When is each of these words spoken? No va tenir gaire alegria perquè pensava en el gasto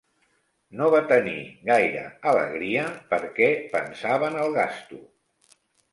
No 0.79 0.87
va 0.93 1.01
tenir 1.11 1.35
gaire 1.67 2.01
alegria 2.33 2.87
perquè 3.13 3.53
pensava 3.75 4.31
en 4.35 4.41
el 4.47 4.57
gasto 4.61 5.03